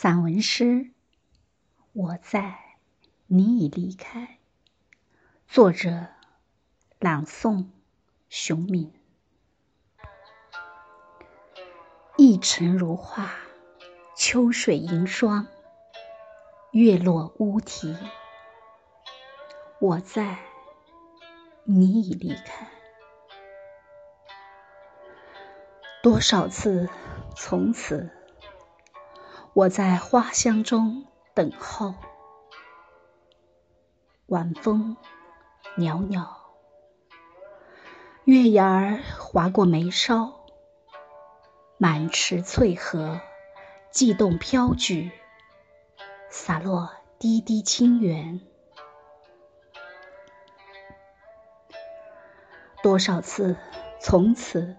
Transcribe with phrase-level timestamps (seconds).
[0.00, 0.64] 散文诗
[1.92, 2.76] 《我在，
[3.26, 4.20] 你已离开》，
[5.48, 6.06] 作者
[7.00, 7.66] 朗诵
[8.28, 8.92] 熊敏。
[12.16, 13.32] 一尘如画，
[14.14, 15.48] 秋水银霜，
[16.70, 17.96] 月落乌啼。
[19.80, 20.38] 我在，
[21.64, 22.68] 你已离开。
[26.04, 26.88] 多少次，
[27.34, 28.14] 从此。
[29.58, 31.92] 我在花香中等候，
[34.26, 34.96] 晚风
[35.76, 36.28] 袅袅，
[38.22, 40.32] 月牙儿划过眉梢，
[41.76, 43.20] 满池翠荷
[43.90, 45.10] 悸动飘举，
[46.30, 48.40] 洒落滴滴清源。
[52.80, 53.56] 多少次，
[54.00, 54.76] 从此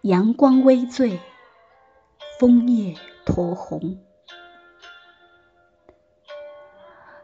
[0.00, 1.20] 阳光微醉，
[2.42, 2.96] 枫叶。
[3.24, 4.00] 酡红，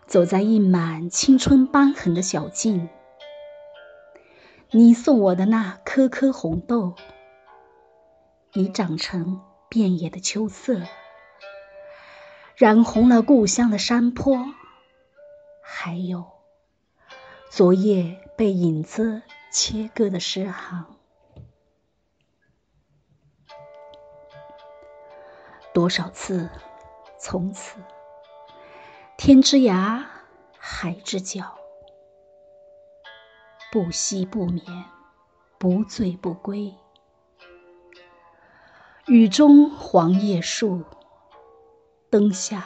[0.07, 2.89] 走在印满青春斑痕的小径，
[4.71, 6.95] 你送我的那颗颗红豆，
[8.53, 10.83] 已长成遍野的秋色，
[12.55, 14.55] 染红了故乡的山坡，
[15.65, 16.27] 还有
[17.51, 20.98] 昨夜被影子切割的诗行。
[25.73, 26.49] 多少次，
[27.19, 27.79] 从此，
[29.17, 30.05] 天之涯，
[30.59, 31.57] 海之角，
[33.71, 34.65] 不息不眠，
[35.59, 36.75] 不醉不归。
[39.07, 40.85] 雨中黄叶树，
[42.11, 42.65] 灯下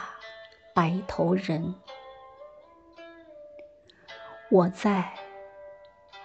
[0.73, 1.75] 白头人。
[4.49, 5.13] 我在，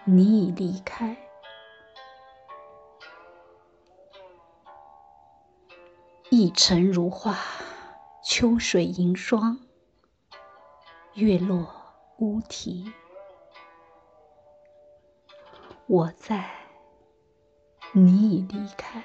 [0.05, 1.28] 你已离开。
[6.31, 7.39] 一尘如画，
[8.23, 9.61] 秋水银霜，
[11.15, 11.67] 月落
[12.19, 12.93] 乌啼。
[15.87, 16.51] 我在，
[17.93, 19.03] 你已离开。